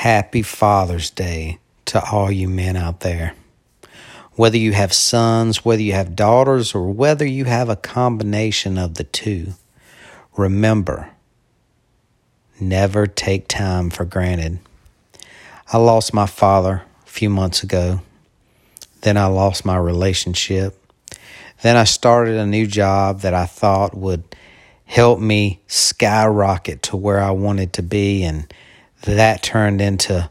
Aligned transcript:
Happy 0.00 0.40
Father's 0.40 1.10
Day 1.10 1.58
to 1.84 2.02
all 2.02 2.32
you 2.32 2.48
men 2.48 2.74
out 2.74 3.00
there. 3.00 3.34
Whether 4.32 4.56
you 4.56 4.72
have 4.72 4.94
sons, 4.94 5.62
whether 5.62 5.82
you 5.82 5.92
have 5.92 6.16
daughters, 6.16 6.74
or 6.74 6.90
whether 6.90 7.26
you 7.26 7.44
have 7.44 7.68
a 7.68 7.76
combination 7.76 8.78
of 8.78 8.94
the 8.94 9.04
two, 9.04 9.52
remember 10.38 11.10
never 12.58 13.06
take 13.06 13.46
time 13.46 13.90
for 13.90 14.06
granted. 14.06 14.60
I 15.70 15.76
lost 15.76 16.14
my 16.14 16.24
father 16.24 16.82
a 17.04 17.10
few 17.10 17.28
months 17.28 17.62
ago. 17.62 18.00
Then 19.02 19.18
I 19.18 19.26
lost 19.26 19.66
my 19.66 19.76
relationship. 19.76 20.82
Then 21.60 21.76
I 21.76 21.84
started 21.84 22.36
a 22.36 22.46
new 22.46 22.66
job 22.66 23.20
that 23.20 23.34
I 23.34 23.44
thought 23.44 23.94
would 23.94 24.24
help 24.86 25.20
me 25.20 25.60
skyrocket 25.66 26.84
to 26.84 26.96
where 26.96 27.20
I 27.20 27.32
wanted 27.32 27.74
to 27.74 27.82
be. 27.82 28.22
And 28.22 28.50
that 29.02 29.42
turned 29.42 29.80
into 29.80 30.30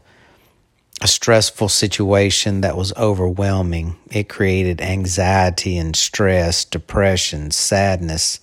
a 1.02 1.08
stressful 1.08 1.68
situation 1.68 2.60
that 2.60 2.76
was 2.76 2.92
overwhelming. 2.96 3.96
It 4.10 4.28
created 4.28 4.80
anxiety 4.82 5.78
and 5.78 5.96
stress, 5.96 6.64
depression, 6.64 7.50
sadness. 7.50 8.40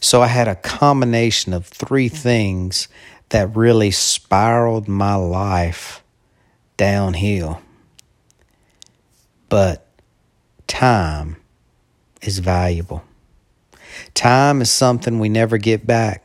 So 0.00 0.20
I 0.20 0.26
had 0.26 0.48
a 0.48 0.56
combination 0.56 1.52
of 1.52 1.66
three 1.66 2.10
mm. 2.10 2.16
things 2.16 2.88
that 3.28 3.54
really 3.56 3.92
spiraled 3.92 4.88
my 4.88 5.14
life 5.14 6.02
downhill. 6.76 7.62
But 9.48 9.86
time 10.66 11.36
is 12.20 12.40
valuable. 12.40 13.04
Time 14.14 14.60
is 14.60 14.70
something 14.70 15.18
we 15.18 15.28
never 15.28 15.56
get 15.56 15.86
back. 15.86 16.24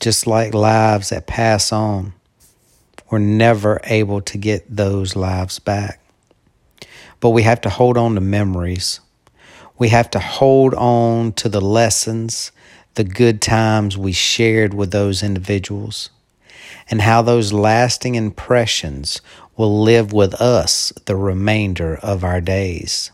Just 0.00 0.26
like 0.26 0.54
lives 0.54 1.10
that 1.10 1.26
pass 1.26 1.72
on, 1.72 2.14
we're 3.10 3.18
never 3.18 3.80
able 3.84 4.22
to 4.22 4.38
get 4.38 4.64
those 4.74 5.14
lives 5.14 5.58
back. 5.58 6.00
But 7.20 7.30
we 7.30 7.42
have 7.42 7.60
to 7.60 7.68
hold 7.68 7.98
on 7.98 8.14
to 8.14 8.20
memories. 8.22 9.00
We 9.78 9.90
have 9.90 10.10
to 10.12 10.18
hold 10.18 10.72
on 10.72 11.32
to 11.34 11.50
the 11.50 11.60
lessons, 11.60 12.50
the 12.94 13.04
good 13.04 13.42
times 13.42 13.98
we 13.98 14.12
shared 14.12 14.72
with 14.72 14.90
those 14.90 15.22
individuals, 15.22 16.08
and 16.90 17.02
how 17.02 17.20
those 17.20 17.52
lasting 17.52 18.14
impressions 18.14 19.20
will 19.54 19.82
live 19.82 20.14
with 20.14 20.32
us 20.40 20.94
the 21.04 21.16
remainder 21.16 21.96
of 21.96 22.24
our 22.24 22.40
days. 22.40 23.10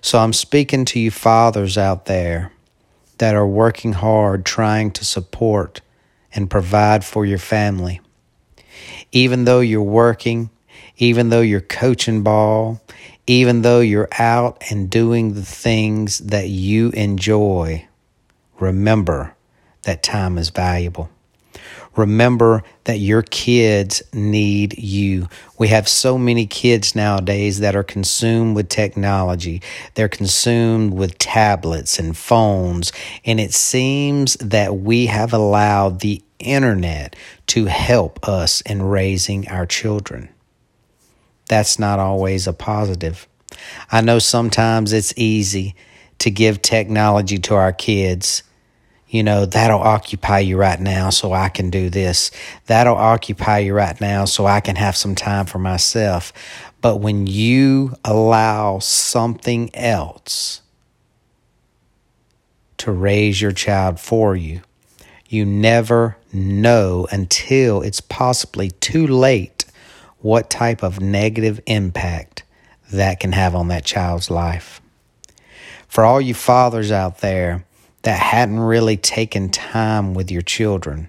So 0.00 0.18
I'm 0.18 0.32
speaking 0.32 0.84
to 0.86 0.98
you 0.98 1.12
fathers 1.12 1.78
out 1.78 2.06
there 2.06 2.50
that 3.18 3.34
are 3.34 3.46
working 3.46 3.92
hard 3.92 4.44
trying 4.44 4.90
to 4.92 5.04
support 5.04 5.80
and 6.34 6.50
provide 6.50 7.04
for 7.04 7.24
your 7.24 7.38
family. 7.38 8.00
Even 9.12 9.44
though 9.44 9.60
you're 9.60 9.82
working, 9.82 10.50
even 10.98 11.30
though 11.30 11.40
you're 11.40 11.60
coaching 11.60 12.22
ball, 12.22 12.80
even 13.26 13.62
though 13.62 13.80
you're 13.80 14.08
out 14.18 14.62
and 14.70 14.90
doing 14.90 15.34
the 15.34 15.44
things 15.44 16.18
that 16.18 16.48
you 16.48 16.90
enjoy, 16.90 17.86
remember 18.60 19.34
that 19.82 20.02
time 20.02 20.38
is 20.38 20.50
valuable. 20.50 21.10
Remember 21.96 22.62
that 22.84 22.98
your 22.98 23.22
kids 23.22 24.02
need 24.12 24.78
you. 24.78 25.28
We 25.58 25.68
have 25.68 25.88
so 25.88 26.18
many 26.18 26.46
kids 26.46 26.94
nowadays 26.94 27.60
that 27.60 27.74
are 27.74 27.82
consumed 27.82 28.54
with 28.54 28.68
technology. 28.68 29.62
They're 29.94 30.08
consumed 30.08 30.94
with 30.94 31.18
tablets 31.18 31.98
and 31.98 32.16
phones. 32.16 32.92
And 33.24 33.40
it 33.40 33.54
seems 33.54 34.34
that 34.34 34.76
we 34.76 35.06
have 35.06 35.32
allowed 35.32 36.00
the 36.00 36.22
internet 36.38 37.16
to 37.48 37.64
help 37.64 38.28
us 38.28 38.60
in 38.60 38.82
raising 38.82 39.48
our 39.48 39.66
children. 39.66 40.28
That's 41.48 41.78
not 41.78 41.98
always 41.98 42.46
a 42.46 42.52
positive. 42.52 43.26
I 43.90 44.02
know 44.02 44.18
sometimes 44.18 44.92
it's 44.92 45.14
easy 45.16 45.74
to 46.18 46.30
give 46.30 46.60
technology 46.60 47.38
to 47.38 47.54
our 47.54 47.72
kids 47.72 48.42
you 49.08 49.22
know, 49.22 49.46
that'll 49.46 49.80
occupy 49.80 50.40
you 50.40 50.56
right 50.56 50.80
now 50.80 51.10
so 51.10 51.32
I 51.32 51.48
can 51.48 51.70
do 51.70 51.88
this. 51.90 52.30
That'll 52.66 52.96
occupy 52.96 53.60
you 53.60 53.74
right 53.74 53.98
now 54.00 54.24
so 54.24 54.46
I 54.46 54.60
can 54.60 54.76
have 54.76 54.96
some 54.96 55.14
time 55.14 55.46
for 55.46 55.58
myself. 55.58 56.32
But 56.80 56.96
when 56.96 57.26
you 57.26 57.94
allow 58.04 58.80
something 58.80 59.74
else 59.74 60.62
to 62.78 62.92
raise 62.92 63.40
your 63.40 63.52
child 63.52 64.00
for 64.00 64.36
you, 64.36 64.60
you 65.28 65.44
never 65.44 66.16
know 66.32 67.06
until 67.10 67.82
it's 67.82 68.00
possibly 68.00 68.70
too 68.70 69.06
late 69.06 69.64
what 70.18 70.50
type 70.50 70.82
of 70.82 71.00
negative 71.00 71.60
impact 71.66 72.42
that 72.92 73.20
can 73.20 73.32
have 73.32 73.54
on 73.54 73.68
that 73.68 73.84
child's 73.84 74.30
life. 74.30 74.80
For 75.88 76.04
all 76.04 76.20
you 76.20 76.34
fathers 76.34 76.92
out 76.92 77.18
there, 77.18 77.64
that 78.06 78.20
hadn't 78.20 78.60
really 78.60 78.96
taken 78.96 79.48
time 79.48 80.14
with 80.14 80.30
your 80.30 80.40
children, 80.40 81.08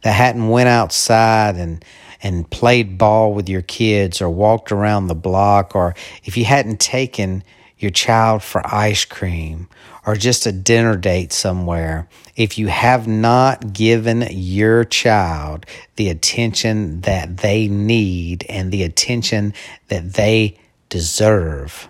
that 0.00 0.12
hadn't 0.12 0.48
went 0.48 0.66
outside 0.66 1.56
and 1.56 1.84
and 2.22 2.48
played 2.48 2.96
ball 2.96 3.34
with 3.34 3.50
your 3.50 3.60
kids 3.60 4.22
or 4.22 4.30
walked 4.30 4.72
around 4.72 5.08
the 5.08 5.14
block 5.14 5.76
or 5.76 5.94
if 6.24 6.38
you 6.38 6.46
hadn't 6.46 6.80
taken 6.80 7.44
your 7.76 7.90
child 7.90 8.42
for 8.42 8.62
ice 8.64 9.04
cream 9.04 9.68
or 10.06 10.16
just 10.16 10.46
a 10.46 10.52
dinner 10.52 10.96
date 10.96 11.34
somewhere, 11.34 12.08
if 12.34 12.56
you 12.56 12.68
have 12.68 13.06
not 13.06 13.74
given 13.74 14.26
your 14.30 14.84
child 14.84 15.66
the 15.96 16.08
attention 16.08 17.02
that 17.02 17.38
they 17.38 17.68
need 17.68 18.46
and 18.48 18.72
the 18.72 18.84
attention 18.84 19.52
that 19.88 20.14
they 20.14 20.56
deserve, 20.88 21.88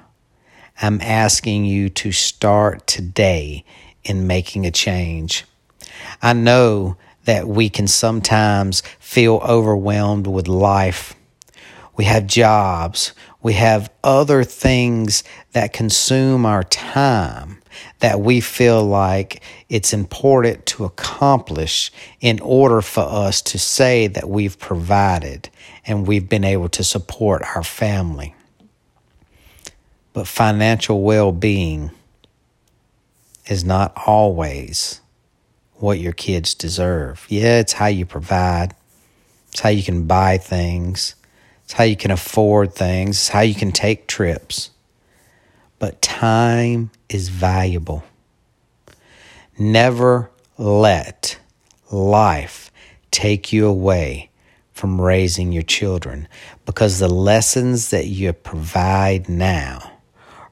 I'm 0.81 1.01
asking 1.01 1.65
you 1.65 1.91
to 1.91 2.11
start 2.11 2.89
today 2.89 3.65
in 4.05 4.27
making 4.27 4.67
a 4.67 4.71
change. 4.71 5.45
I 6.21 6.33
know 6.33 6.97
that 7.25 7.47
we 7.47 7.69
can 7.69 7.87
sometimes 7.87 8.83
feel 8.99 9.37
overwhelmed 9.45 10.27
with 10.27 10.49
life. 10.49 11.15
We 11.97 12.05
have 12.05 12.27
jobs. 12.27 13.13
We 13.43 13.55
have 13.55 13.93
other 14.03 14.45
things 14.45 15.25
that 15.53 15.73
consume 15.73 16.47
our 16.47 16.65
time 16.65 17.63
that 18.01 18.21
we 18.21 18.41
feel 18.41 18.85
like 18.85 19.43
it's 19.69 19.93
important 19.93 20.67
to 20.67 20.85
accomplish 20.85 21.91
in 22.21 22.41
order 22.41 22.83
for 22.83 23.03
us 23.03 23.41
to 23.43 23.59
say 23.59 24.07
that 24.09 24.29
we've 24.29 24.59
provided 24.59 25.49
and 25.87 26.07
we've 26.07 26.29
been 26.29 26.45
able 26.45 26.69
to 26.69 26.85
support 26.85 27.43
our 27.55 27.63
family. 27.63 28.35
But 30.13 30.27
financial 30.27 31.03
well 31.03 31.33
being 31.33 31.91
is 33.47 33.65
not 33.65 33.93
always 34.07 35.01
what 35.75 35.99
your 35.99 36.13
kids 36.13 36.55
deserve. 36.55 37.27
Yeah, 37.29 37.59
it's 37.59 37.73
how 37.73 37.87
you 37.87 38.07
provide, 38.07 38.75
it's 39.51 39.61
how 39.61 39.71
you 39.71 39.83
can 39.83 40.07
buy 40.07 40.39
things, 40.39 41.15
it's 41.65 41.73
how 41.73 41.85
you 41.85 41.97
can 41.97 42.11
afford 42.11 42.75
things, 42.75 43.17
it's 43.17 43.29
how 43.29 43.41
you 43.41 43.55
can 43.55 43.73
take 43.73 44.07
trips. 44.07 44.71
But 45.79 46.01
time 46.01 46.91
is 47.09 47.29
valuable. 47.29 48.05
Never 49.59 50.31
let 50.57 51.39
life 51.91 52.71
take 53.11 53.53
you 53.53 53.67
away 53.67 54.31
from 54.73 55.01
raising 55.01 55.53
your 55.53 55.63
children 55.63 56.29
because 56.65 56.99
the 56.99 57.09
lessons 57.09 57.91
that 57.91 58.07
you 58.07 58.33
provide 58.33 59.29
now 59.29 59.92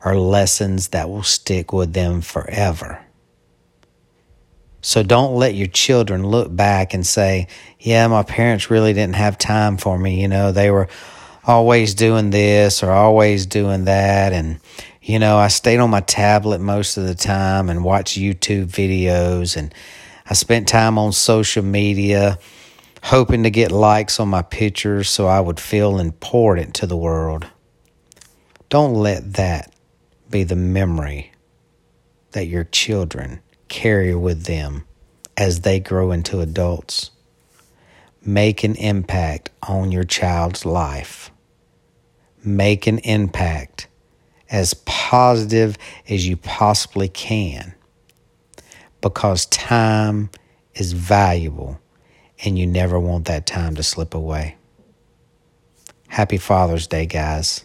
are 0.03 0.17
lessons 0.17 0.89
that 0.89 1.09
will 1.09 1.23
stick 1.23 1.73
with 1.73 1.93
them 1.93 2.21
forever. 2.21 3.05
So 4.83 5.03
don't 5.03 5.35
let 5.35 5.55
your 5.55 5.67
children 5.67 6.27
look 6.27 6.55
back 6.55 6.95
and 6.95 7.07
say, 7.07 7.49
yeah, 7.79 8.07
my 8.07 8.23
parents 8.23 8.71
really 8.71 8.95
didn't 8.95 9.17
have 9.17 9.37
time 9.37 9.77
for 9.77 9.99
me. 9.99 10.23
You 10.23 10.29
know, 10.29 10.53
they 10.53 10.71
were 10.71 10.89
always 11.45 11.95
doing 11.95 12.31
this 12.31 12.83
or 12.83 12.91
always 12.91 13.45
doing 13.45 13.85
that. 13.85 14.33
And, 14.33 14.59
you 15.03 15.19
know, 15.19 15.37
I 15.37 15.49
stayed 15.49 15.79
on 15.79 15.91
my 15.91 16.01
tablet 16.01 16.61
most 16.61 16.97
of 16.97 17.07
the 17.07 17.15
time 17.15 17.69
and 17.69 17.85
watched 17.85 18.19
YouTube 18.19 18.67
videos. 18.67 19.55
And 19.57 19.75
I 20.27 20.33
spent 20.33 20.67
time 20.67 20.97
on 20.97 21.13
social 21.13 21.63
media 21.63 22.39
hoping 23.03 23.43
to 23.43 23.51
get 23.51 23.73
likes 23.73 24.19
on 24.19 24.29
my 24.29 24.43
pictures 24.43 25.11
so 25.11 25.27
I 25.27 25.41
would 25.41 25.61
feel 25.61 25.99
important 25.99 26.75
to 26.77 26.87
the 26.87 26.97
world. 26.97 27.47
Don't 28.71 28.95
let 28.95 29.35
that 29.35 29.75
be 30.31 30.45
the 30.45 30.57
memory 30.57 31.33
that 32.33 32.47
your 32.47 32.65
children 32.65 33.41
carry 33.69 34.15
with 34.15 34.45
them 34.45 34.85
as 35.37 35.61
they 35.61 35.81
grow 35.81 36.13
into 36.13 36.41
adults. 36.41 37.11
Make 38.25 38.63
an 38.63 38.77
impact 38.77 39.51
on 39.63 39.91
your 39.91 40.05
child's 40.05 40.65
life. 40.65 41.31
Make 42.45 42.87
an 42.87 42.99
impact 42.99 43.89
as 44.51 44.75
positive 44.75 45.77
as 46.09 46.27
you 46.27 46.37
possibly 46.37 47.09
can 47.09 47.75
because 49.01 49.47
time 49.47 50.31
is 50.75 50.93
valuable 50.93 51.81
and 52.45 52.59
you 52.59 52.67
never 52.67 52.99
want 52.99 53.27
that 53.27 53.47
time 53.47 53.75
to 53.77 53.83
slip 53.83 54.15
away. 54.15 54.57
Happy 56.09 56.39
Father's 56.39 56.87
Day, 56.87 57.07
guys. 57.07 57.65